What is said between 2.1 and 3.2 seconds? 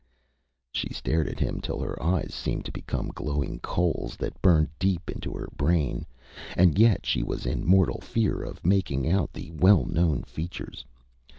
seemed to become